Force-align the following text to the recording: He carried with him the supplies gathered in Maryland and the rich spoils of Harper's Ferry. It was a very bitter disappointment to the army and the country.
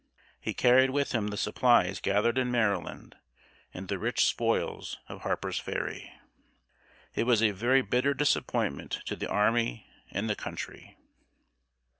He 0.39 0.55
carried 0.55 0.89
with 0.89 1.11
him 1.11 1.27
the 1.27 1.37
supplies 1.37 1.99
gathered 2.01 2.39
in 2.39 2.49
Maryland 2.49 3.17
and 3.71 3.87
the 3.87 3.99
rich 3.99 4.25
spoils 4.25 4.97
of 5.07 5.21
Harper's 5.21 5.59
Ferry. 5.59 6.11
It 7.13 7.25
was 7.25 7.43
a 7.43 7.51
very 7.51 7.83
bitter 7.83 8.15
disappointment 8.15 9.01
to 9.05 9.15
the 9.15 9.29
army 9.29 9.85
and 10.09 10.27
the 10.27 10.35
country. 10.35 10.97